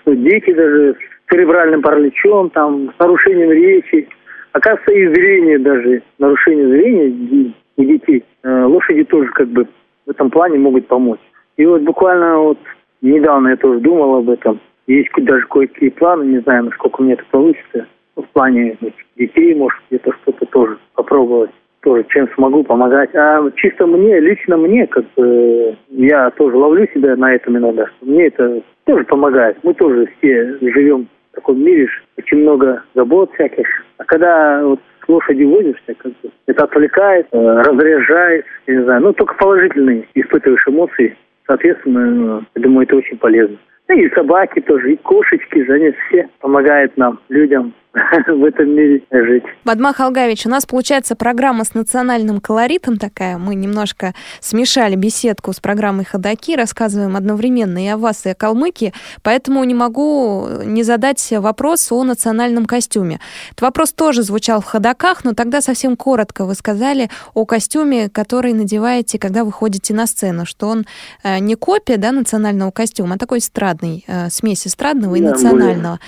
[0.00, 4.08] что дети даже с церебральным параличом, там, с нарушением речи,
[4.50, 8.24] оказывается, и зрение даже, нарушение зрения у детей.
[8.42, 9.66] Э, лошади тоже как бы
[10.06, 11.20] в этом плане могут помочь.
[11.56, 12.58] И вот буквально вот
[13.00, 14.60] недавно я тоже думал об этом.
[14.86, 17.86] Есть даже кое-какие планы, не знаю, насколько мне это получится.
[18.16, 18.76] Ну, в плане
[19.16, 21.50] детей, может, где-то что-то тоже попробовать.
[21.82, 23.14] Тоже чем смогу помогать.
[23.14, 27.86] А чисто мне, лично мне, как бы, я тоже ловлю себя на этом иногда.
[27.86, 29.56] Что мне это тоже помогает.
[29.62, 33.66] Мы тоже все живем в таком мире, очень много забот всяких.
[33.98, 39.02] А когда вот с лошади возишься, как бы, это отвлекает, э, разряжает, я не знаю,
[39.02, 43.56] ну, только положительные испытываешь эмоции, соответственно, э, я думаю, это очень полезно.
[43.88, 47.74] И собаки тоже, и кошечки, они все помогают нам, людям,
[48.26, 49.44] в этом мире жить.
[49.64, 53.36] Бадмах Алгавич, у нас получается программа с национальным колоритом такая.
[53.36, 58.92] Мы немножко смешали беседку с программой «Ходоки», рассказываем одновременно и о вас, и о Калмыке,
[59.22, 63.20] поэтому не могу не задать вопрос о национальном костюме.
[63.50, 68.54] Этот вопрос тоже звучал в «Ходоках», но тогда совсем коротко вы сказали о костюме, который
[68.54, 70.86] надеваете, когда вы ходите на сцену, что он
[71.24, 75.98] э, не копия да, национального костюма, а такой эстрадный, э, смесь эстрадного и да, национального.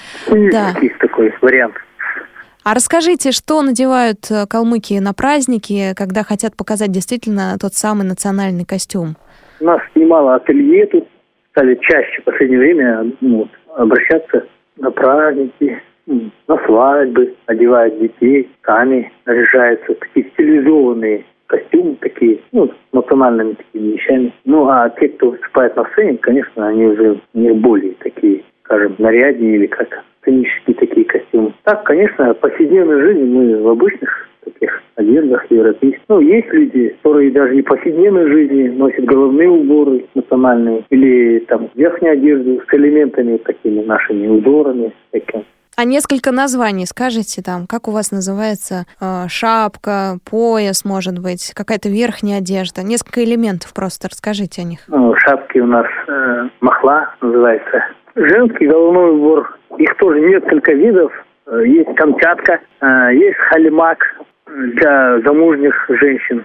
[0.50, 0.74] Да.
[0.98, 1.73] такой вариант.
[2.64, 8.64] А расскажите, что надевают э, калмыки на праздники, когда хотят показать действительно тот самый национальный
[8.64, 9.16] костюм?
[9.60, 11.06] У нас немало ателье тут,
[11.50, 14.46] стали чаще в последнее время ну, обращаться
[14.78, 23.52] на праздники, на свадьбы, одевают детей, сами наряжаются, такие стилизованные костюмы такие, ну, с национальными
[23.52, 24.32] такими вещами.
[24.46, 29.56] Ну, а те, кто выступает на сцене, конечно, они уже не более такие, скажем, наряднее
[29.56, 29.88] или как
[30.24, 31.54] сценические такие костюмы.
[31.64, 36.02] Так, конечно, повседневной жизни мы в обычных таких одеждах европейских.
[36.08, 41.70] Ну, есть люди, которые даже не в повседневной жизни носят головные уборы национальные или там
[41.74, 44.92] верхнюю одежду с элементами такими нашими узорами.
[45.10, 45.44] Такими.
[45.76, 51.88] А несколько названий скажите там, как у вас называется э, шапка, пояс, может быть, какая-то
[51.88, 54.80] верхняя одежда, несколько элементов просто расскажите о них.
[54.86, 57.86] Ну, шапки у нас э, махла называется.
[58.14, 61.12] Женский головной убор их тоже несколько видов.
[61.46, 63.98] Э, есть камчатка, э, есть халимак
[64.46, 66.44] для замужних женщин.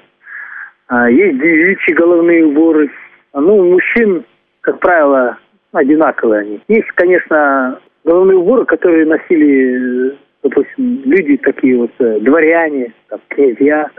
[0.90, 2.90] Э, есть девичьи головные уборы.
[3.34, 4.26] Ну, у мужчин,
[4.62, 5.38] как правило,
[5.72, 6.62] одинаковые они.
[6.68, 13.90] Есть, конечно, головные уборы, которые носили, допустим, люди такие вот, дворяне, там, князья.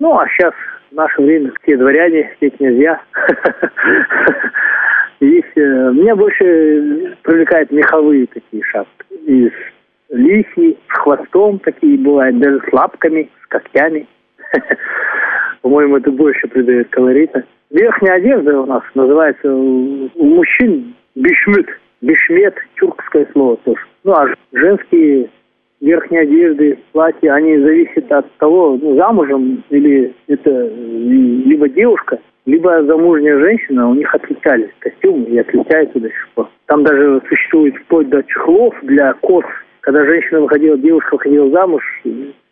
[0.00, 0.52] Ну, а сейчас
[0.90, 3.00] в наше время все дворяне, все князья.
[5.22, 9.06] Есть, меня больше привлекают меховые такие шапки.
[9.24, 9.52] Из
[10.08, 14.08] лисий, с хвостом такие бывают, даже с лапками, с когтями.
[15.62, 17.44] По-моему, это больше придает колорита.
[17.70, 21.68] Верхняя одежда у нас называется у мужчин бишмет.
[22.00, 23.80] Бишмет, тюркское слово тоже.
[24.02, 25.30] Ну, а женские
[25.82, 33.38] верхние одежды, платья, они зависят от того, ну, замужем или это либо девушка, либо замужняя
[33.38, 36.48] женщина, у них отличались костюмы и отличаются до сих пор.
[36.66, 39.44] Там даже существует вплоть до чехлов для кос.
[39.80, 41.82] Когда женщина выходила, девушка выходила замуж,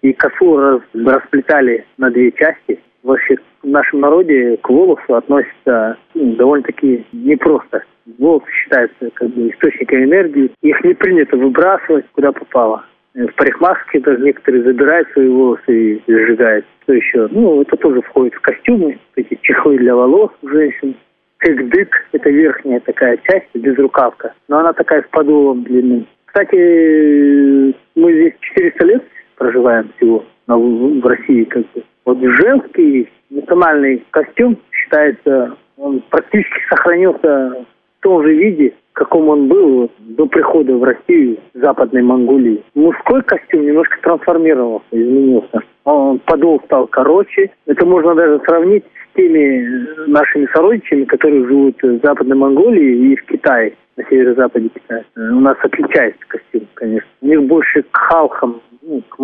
[0.03, 2.81] и косу раз, расплетали на две части.
[3.03, 7.83] Вообще в нашем народе к волосу относится ну, довольно-таки непросто
[8.19, 10.51] волосы считаются как бы источником энергии.
[10.63, 12.85] Их не принято выбрасывать куда попало.
[13.15, 16.65] В парикмахерке даже некоторые забирают свои волосы и сжигают.
[16.83, 17.29] Что еще?
[17.33, 20.95] Ну, это тоже входит в костюмы, эти чехлы для волос у женщин.
[21.39, 26.07] Кык-дык– это верхняя такая часть, безрукавка, но она такая с подолом длинным.
[26.27, 29.05] Кстати, мы здесь 400 лет
[29.37, 31.83] проживаем всего в России как бы.
[32.05, 37.65] Вот женский национальный костюм считается, он практически сохранился
[37.99, 42.63] в том же виде, каком он был до прихода в Россию Западной Монголии.
[42.75, 45.61] Мужской костюм немножко трансформировался, изменился.
[45.85, 47.51] Он подол стал короче.
[47.65, 53.25] Это можно даже сравнить с теми нашими сородичами, которые живут в Западной Монголии и в
[53.25, 55.03] Китае, на северо-западе Китая.
[55.17, 57.09] У нас отличается костюм, конечно.
[57.23, 59.17] У них больше к халхам, ну, к,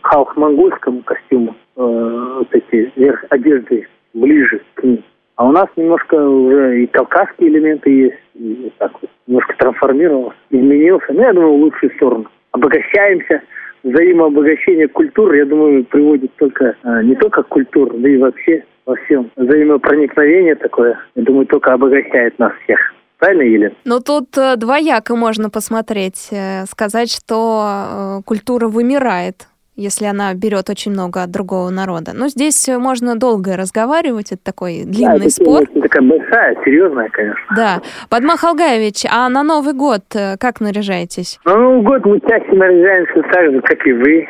[0.00, 5.04] халх-монгольскому костюму э, вот эти верх одежды ближе к ним.
[5.40, 11.14] А у нас немножко уже и кавказские элементы есть, и так вот немножко трансформировался, изменился.
[11.14, 12.26] Ну, я думаю, в лучшую сторону.
[12.52, 13.40] Обогащаемся,
[13.82, 18.96] взаимообогащение культур, я думаю, приводит только а, не только к культуре, но и вообще во
[18.96, 19.30] всем.
[19.36, 22.78] Взаимопроникновение такое, я думаю, только обогащает нас всех.
[23.16, 23.74] Правильно, Елена?
[23.86, 26.28] Ну, тут э, двояко можно посмотреть.
[26.32, 29.49] Э, сказать, что э, культура вымирает
[29.80, 32.12] если она берет очень много от другого народа.
[32.14, 35.62] Но здесь можно долго разговаривать, это такой длинный да, это спор.
[35.82, 37.56] Такая большая, серьезная, конечно.
[37.56, 37.80] Да.
[38.10, 41.38] Падмах Алгаевич, а на Новый год э, как наряжаетесь?
[41.44, 44.28] На Новый год мы чаще наряжаемся так же, как и вы.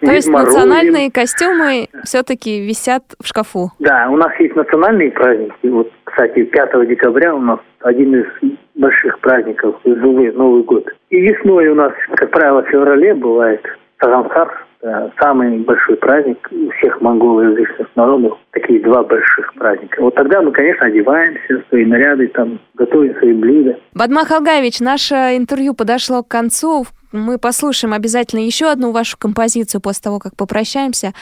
[0.00, 0.60] То есть Морозин.
[0.60, 3.70] национальные костюмы все-таки висят в шкафу?
[3.78, 5.54] Да, у нас есть национальные праздники.
[5.64, 8.26] Вот, кстати, 5 декабря у нас один из
[8.74, 10.86] больших праздников, Новый год.
[11.10, 13.60] И весной у нас, как правило, в феврале бывает
[14.04, 18.38] Таганкар э, самый большой праздник у всех монголоязычных народов.
[18.50, 20.02] Такие два больших праздника.
[20.02, 23.78] Вот тогда мы, конечно, одеваемся, свои наряды, там, готовим свои блюда.
[23.94, 26.84] Бадмах Алгаевич, наше интервью подошло к концу.
[27.12, 31.12] Мы послушаем обязательно еще одну вашу композицию после того, как попрощаемся.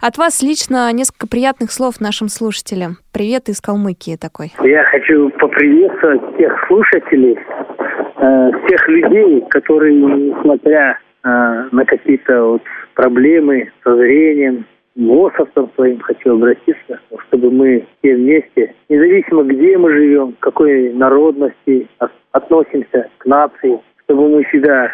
[0.00, 2.96] От вас лично несколько приятных слов нашим слушателям.
[3.12, 4.50] Привет из Калмыкии такой.
[4.64, 12.62] Я хочу поприветствовать всех слушателей, э, всех людей, которые, несмотря на какие-то вот
[12.94, 14.66] проблемы со зрением,
[14.96, 21.88] ВОСовцам своим хочу обратиться, чтобы мы все вместе, независимо где мы живем, какой народности
[22.32, 24.90] относимся к нации, чтобы мы всегда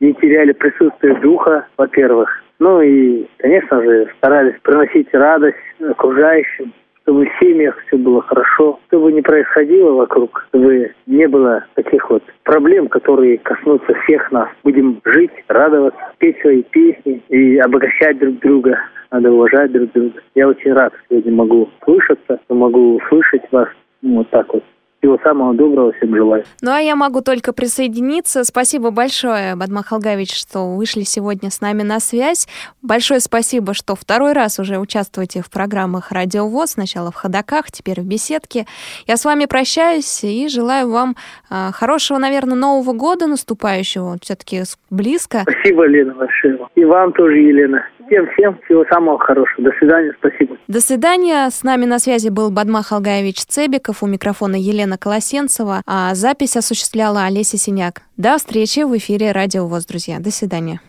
[0.00, 2.42] не теряли присутствие духа, во-первых.
[2.58, 6.72] Ну и, конечно же, старались приносить радость окружающим,
[7.02, 12.22] чтобы в семьях все было хорошо, чтобы не происходило вокруг, чтобы не было таких вот
[12.44, 14.48] проблем, которые коснутся всех нас.
[14.64, 18.78] Будем жить, радоваться, петь свои песни и обогащать друг друга.
[19.10, 20.20] Надо уважать друг друга.
[20.34, 23.68] Я очень рад, что сегодня могу слышаться, что могу услышать вас.
[24.02, 24.64] Вот так вот.
[25.02, 26.44] Всего самого доброго всем желаю.
[26.60, 28.44] Ну а я могу только присоединиться.
[28.44, 32.46] Спасибо большое, Бадмах Алгавич, что вышли сегодня с нами на связь.
[32.82, 36.74] Большое спасибо, что второй раз уже участвуете в программах «Радио ВОЗ».
[36.74, 38.64] Сначала в ходаках, теперь в беседке.
[39.08, 41.16] Я с вами прощаюсь и желаю вам
[41.50, 44.18] э, хорошего, наверное, Нового года наступающего.
[44.22, 45.42] Все-таки близко.
[45.42, 46.60] Спасибо, Лена, большое.
[46.76, 47.84] И вам тоже, Елена.
[48.06, 49.70] Всем, всем всего самого хорошего.
[49.70, 50.56] До свидания, спасибо.
[50.68, 51.48] До свидания.
[51.50, 57.24] С нами на связи был Бадмах Алгаевич Цебиков, у микрофона Елена Колосенцева, а запись осуществляла
[57.24, 58.02] Олеся Синяк.
[58.16, 60.18] До встречи в эфире Радио ВОЗ, друзья.
[60.18, 60.80] До свидания.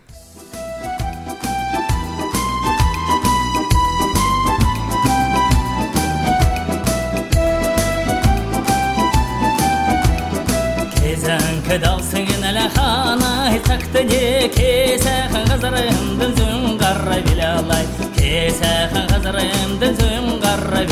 [12.54, 13.34] Ele hana
[13.64, 14.08] Taktı
[14.56, 17.84] kese Hızırımdın zün qarra bilalay
[18.16, 20.88] Kese hızırımdın zün qarra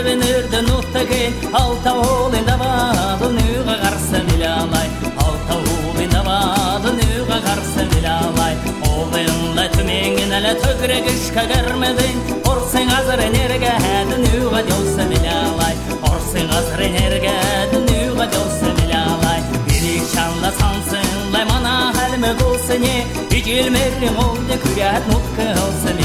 [0.00, 4.88] дрвенерді нұқтаген алтауылында бады нүға қарсы милалай
[5.24, 8.56] алтауылында бады нүға қарсы милалай
[8.88, 12.20] олыңда түменген әлі төкірек ішқа кірмедің
[12.52, 15.76] орсың азыр энерге әді нүға деусы милалай
[16.12, 19.44] орсың азыр энерге әді нүға деусы милалай
[19.76, 21.76] ерек шанла сансың лай мана
[22.06, 22.96] әлімі болсы не
[23.28, 25.98] егелмерлің ол де күгәт нұққа алсы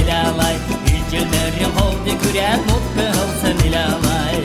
[2.35, 4.35] ряд мукался миловай.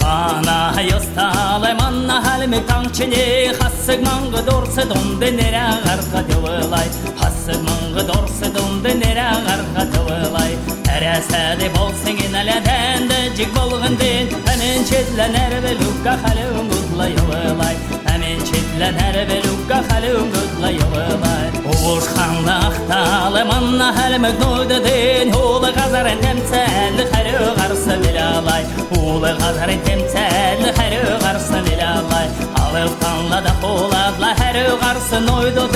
[0.00, 6.88] Хана йоста лайман на халме танчене хасыг манга дорсы донде нера гарга дылай
[7.20, 10.52] хасыг манга дорсы донде нера гарга дылай
[10.94, 17.99] Әрәсәді болсың ен әләдәнді жік болғын дейін Әнін шетлі нәрі білуққа қалуын бұтлай ұлылай
[18.80, 22.54] Лән әрбі лүкка халюм дүдла йылымай Уғыш ханла
[23.50, 28.64] манна халімік нудыдын Улы ғазарын тәмсәлі харю ғарсы милалай
[28.96, 35.20] Улы ғазарын тәмсәлі харю ғарсы милалай Алып ханла да қоладла харю ғарсы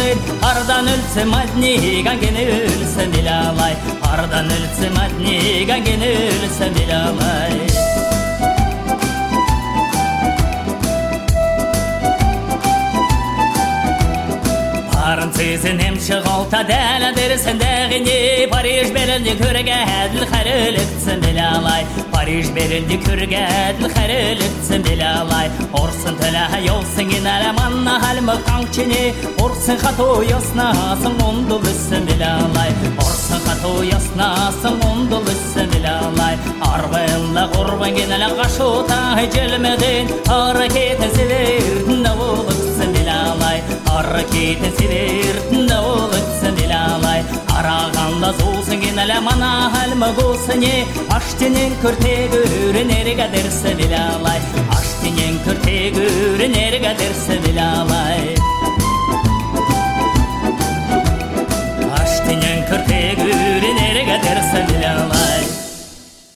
[0.01, 0.25] дейін
[0.55, 3.77] Ардан үлсі мадниган гені үлсі милалай
[4.15, 4.95] Ардан үлсі
[6.41, 6.73] үлсі
[15.05, 17.73] барын сезінем шығалта дәл әдірсінде
[18.53, 21.85] париж белінде көрге әділ қаріліксін біле алай
[22.15, 23.91] париж белінде көрге әділ
[24.87, 25.51] біле алай
[25.83, 29.03] орсын тілі айолсын ген әлеманна әлімі қаңчене
[29.45, 32.73] орсын қату яснасын онды лүссін біле алай
[33.05, 33.77] орсын қату
[34.89, 35.21] онды
[35.75, 36.41] біле алай
[36.73, 37.45] арбайлы
[43.99, 45.37] аркейте сидер
[45.71, 47.23] дәулетсе дилалай
[47.55, 50.73] арағанда зулсын генәлә мана хәлмә гулсыне
[51.17, 54.43] аштенен көрте гөрен эрегә дәрсе дилалай
[54.79, 58.35] аштенен көрте гөрен эрегә дәрсе дилалай
[62.03, 65.14] аштенен көрте гөрен эрегә дәрсе дилалай